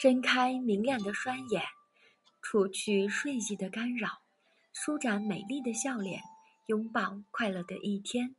[0.00, 1.62] 睁开明亮的双眼，
[2.40, 4.22] 除去睡意的干扰，
[4.72, 6.22] 舒展美丽的笑脸，
[6.68, 8.34] 拥抱快乐的一天。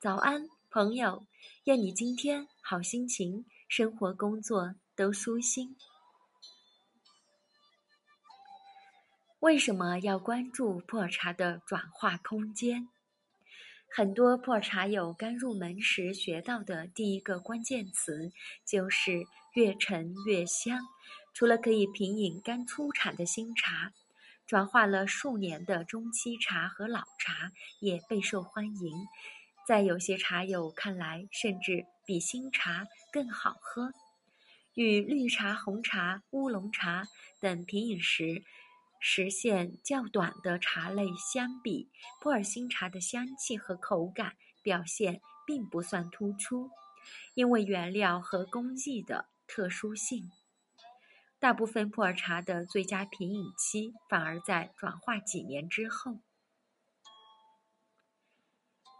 [0.00, 1.24] 早安，朋友！
[1.62, 5.76] 愿你今天好心情，生活工作都舒心。
[9.38, 12.88] 为什么要关注普洱茶的转化空间？
[13.96, 18.30] 很多普洱茶友刚入门时学到的第一个关键词
[18.66, 20.80] 就是越陈越香。
[21.32, 23.94] 除了可以品饮刚出产的新茶，
[24.46, 28.92] 转化了数年的中期茶和老茶也备受欢迎。
[29.66, 33.92] 在有些茶友看来，甚至比新茶更好喝。
[34.74, 37.08] 与绿茶、红茶、乌龙茶
[37.40, 38.42] 等品饮时
[39.00, 46.70] 实现较短的茶类相比，普洱新茶的香气和口感表现并不算突出，
[47.34, 50.30] 因为原料和工艺的特殊性。
[51.38, 56.20] 大部分普洱茶的最佳品饮期反而在转化几年之后。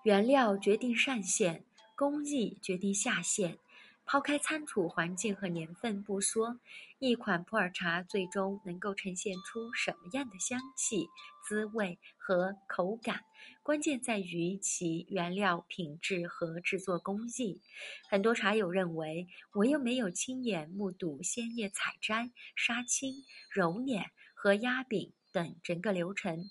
[0.05, 1.64] 原料决定上限，
[1.97, 3.58] 工艺决定下限。
[4.07, 6.61] 抛开仓储环境和年份不说，
[7.01, 11.09] 一款普洱茶最终能够呈现出什么样的香气、
[11.43, 13.25] 滋味和口感，
[13.65, 17.61] 关键在于其原料品质和制作工艺。
[18.09, 26.45] 很多茶友认为，我又没有亲眼目睹鲜叶采摘、杀青、揉捻和压饼等整个流程，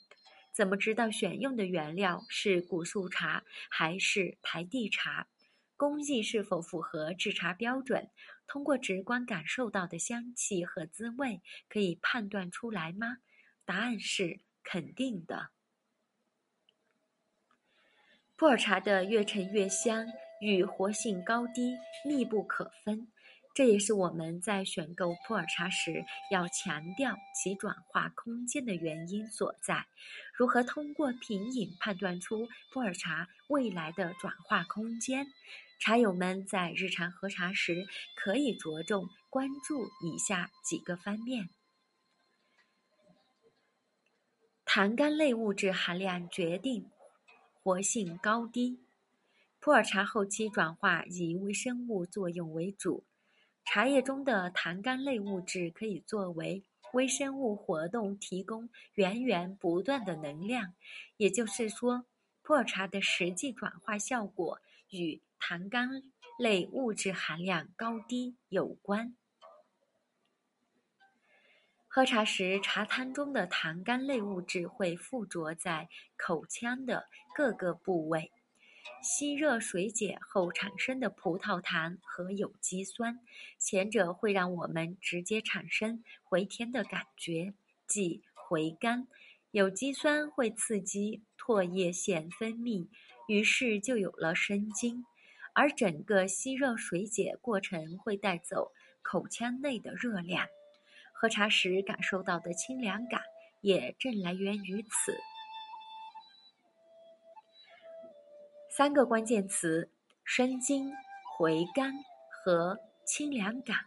[0.54, 5.28] 怎么知道选用的原料是古树茶还是台地茶？
[5.78, 8.10] 工艺是否符合制茶标准？
[8.48, 13.18] 通过直观感受到的香气和滋味，可以判断出来吗？
[13.66, 15.50] 答案是肯定的。
[18.36, 20.06] 普洱茶的越陈越香
[20.42, 23.12] 与活性高低密不可分。
[23.56, 29.86] 这也是我们在选购普洱茶时要强调其转化空间的原因所在。
[30.38, 35.28] 如何通过品饮判断出普洱茶未来的转化空间？
[35.80, 37.86] 茶友们在日常喝茶时
[38.18, 41.50] 可以着重关注以下几个方面：
[44.66, 46.92] 糖苷类物质含量决定
[47.64, 48.82] 活性高低。
[49.62, 53.06] 普洱茶后期转化以微生物作用为主。
[53.66, 60.74] 茶叶中的糖苷类物质可以作为微生物活动提供源源不断的能量，
[61.18, 62.06] 也就是说，
[62.42, 64.62] 普洱茶的实际转化效果
[64.92, 66.04] 与糖苷
[66.40, 69.16] 类物质含量高低有关。
[71.88, 78.32] 喝茶时，茶汤中的糖苷类物质会附着在口腔的各个部位。
[79.02, 83.20] 吸热水解后产生的葡萄糖和有机酸，
[83.60, 87.54] 前者会让我们直接产生回甜的感觉，
[87.88, 89.08] 即回甘；
[89.52, 92.88] 有机酸会刺激唾液腺分泌，
[93.28, 95.04] 于是就有了生津。
[95.54, 100.48] 而整个吸热水解过程会带走口腔内的热量，
[101.14, 103.22] 喝茶时感受到的清凉感
[103.62, 105.18] 也正来源于此。
[108.78, 109.90] 三个关键词：
[110.26, 110.92] 生津、
[111.24, 111.94] 回甘
[112.30, 113.78] 和清凉感。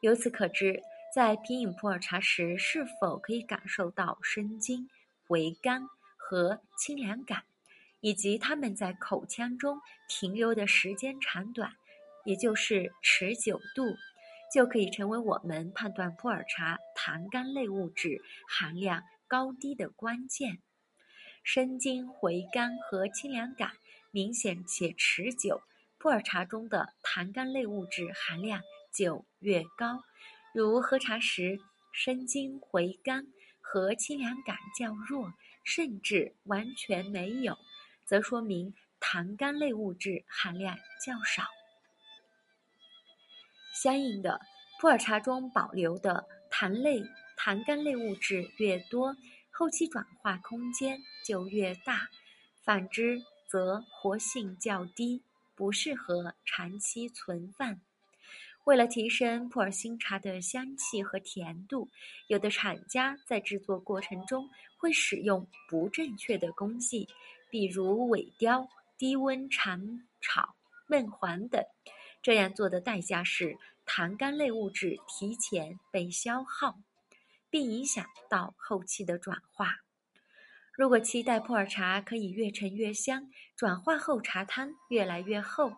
[0.00, 0.82] 由此可知，
[1.14, 4.88] 在品饮普洱茶时，是否可以感受到生津、
[5.26, 7.42] 回甘和清凉感，
[8.00, 9.78] 以及它们在口腔中
[10.08, 11.70] 停留的时间长短，
[12.24, 13.84] 也就是持久度，
[14.50, 20.56] 就可以成为我们判断普洱茶糖苷类物质含量高低的关键。
[21.44, 23.72] 生津、回甘和清凉感。
[24.12, 25.62] 明显且持久，
[25.98, 28.62] 普洱茶中的糖苷类物质含量
[28.94, 30.04] 就越高。
[30.54, 31.58] 如喝茶时
[31.94, 33.26] 生津回甘
[33.62, 35.32] 和清凉感较弱，
[35.64, 37.56] 甚至完全没有，
[38.04, 41.44] 则说明糖苷类物质含量较少。
[43.82, 44.42] 相应的，
[44.78, 47.02] 普洱茶中保留的糖类、
[47.38, 49.16] 糖苷类物质越多，
[49.50, 52.10] 后期转化空间就越大。
[52.62, 53.22] 反之，
[53.52, 55.22] 则活性较低，
[55.54, 57.78] 不适合长期存放。
[58.64, 61.90] 为了提升普洱新茶的香气和甜度，
[62.28, 67.06] 有的厂家在制作过程中会使用不正确的工艺，
[67.50, 68.66] 比如尾雕、
[68.96, 70.54] 低温长炒、
[70.86, 71.62] 闷黄等。
[72.22, 76.78] 这样做的代价是糖苷类物质提前被消耗，
[77.50, 79.82] 并影响到后期的转化。
[80.74, 85.70] 如果期待普洱茶可以越陈越香，转化后茶汤越来越厚，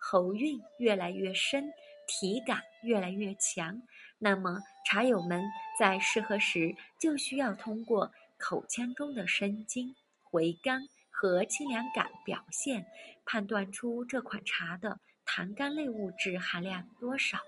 [0.00, 1.70] 喉韵越来越深，
[2.06, 3.82] 体感越来越强，
[4.18, 5.44] 那么茶友们
[5.78, 10.80] 在试喝时就需要通过口腔中的生津、回甘
[11.10, 12.86] 和清凉感表现，
[13.26, 17.38] 判断出这款茶的糖苷类物质含量多少，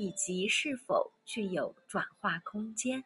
[0.00, 3.04] 以及是否具有转化空间。